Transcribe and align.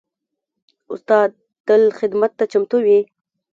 استاد 0.93 1.29
تل 1.65 1.83
خدمت 1.99 2.31
ته 2.39 2.45
چمتو 2.51 2.77
وي. 2.85 2.99